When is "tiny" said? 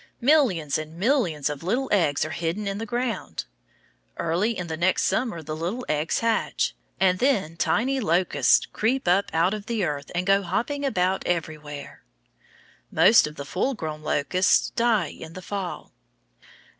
7.55-7.99